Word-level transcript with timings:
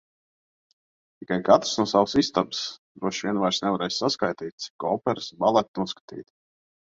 Tikai 1.17 1.35
katrs 1.49 1.73
no 1.79 1.85
savas 1.91 2.15
istabas. 2.21 2.61
Droši 3.03 3.27
vien 3.27 3.43
vairs 3.43 3.61
nevarēs 3.67 3.99
saskaitīt, 4.05 4.57
cik 4.65 4.87
operas, 4.95 5.31
baleti 5.45 5.83
noskatīti. 5.85 6.29